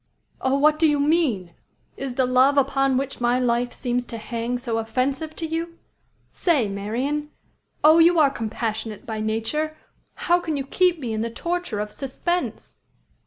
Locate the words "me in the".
10.99-11.29